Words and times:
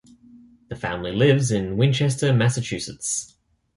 The 0.69 0.75
family 0.75 1.11
lives 1.11 1.51
in 1.51 1.77
Winchester, 1.77 2.33
Massachusetts. 2.33 3.35